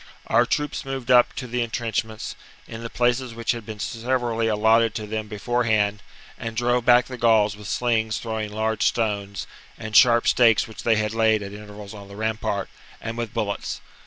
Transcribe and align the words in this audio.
Our 0.25 0.47
troops 0.47 0.83
moved 0.83 1.11
up 1.11 1.33
to 1.35 1.45
the 1.45 1.61
entrenchments, 1.61 2.35
in 2.67 2.81
the 2.81 2.89
places 2.89 3.35
which 3.35 3.51
had 3.51 3.67
been 3.67 3.77
severally 3.77 4.47
allotted 4.47 4.95
to 4.95 5.05
them 5.05 5.27
before 5.27 5.65
hand, 5.65 6.01
and 6.39 6.57
drove 6.57 6.85
back 6.85 7.05
the 7.05 7.19
Gauls 7.19 7.55
with 7.55 7.67
slings 7.67 8.17
throwing 8.17 8.51
large 8.51 8.81
stones 8.83 9.45
^ 9.45 9.55
and 9.77 9.95
sharp 9.95 10.27
stakes 10.27 10.67
which 10.67 10.81
they 10.81 10.95
had 10.95 11.13
laid 11.13 11.43
(at 11.43 11.53
intervals 11.53 11.93
on 11.93 12.07
the 12.07 12.15
rampart, 12.15 12.67
and 12.99 13.15
with 13.15 13.31
bullets. 13.31 13.79